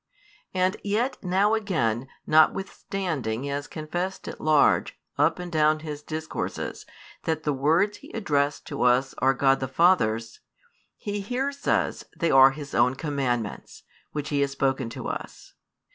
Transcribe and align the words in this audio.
And 0.55 0.77
yet 0.83 1.23
now 1.23 1.53
again, 1.53 2.07
notwithstanding 2.25 3.43
He 3.43 3.49
has 3.49 3.67
confessed 3.67 4.27
at 4.27 4.41
large, 4.41 4.97
up 5.15 5.37
and 5.37 5.51
down 5.51 5.81
His 5.81 6.01
discourses, 6.01 6.87
that 7.25 7.43
the 7.43 7.53
words 7.53 7.97
He 7.97 8.11
addressed 8.13 8.65
to 8.69 8.81
us 8.81 9.13
are 9.19 9.35
God 9.35 9.59
the 9.59 9.67
Father's, 9.67 10.39
He 10.97 11.19
here 11.21 11.51
says 11.51 12.03
they 12.17 12.31
are 12.31 12.49
His 12.49 12.73
own 12.73 12.95
commandments, 12.95 13.83
which 14.11 14.29
He 14.29 14.41
has 14.41 14.49
spoken 14.51 14.89
to 14.89 15.07
us. 15.07 15.53